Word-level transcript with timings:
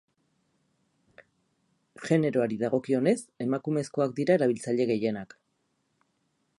Generoari 2.05 2.57
dagokionez, 2.63 3.15
emakumezkoak 3.47 4.17
dira 4.23 4.39
erabiltzaile 4.41 4.93
gehienak. 4.95 5.39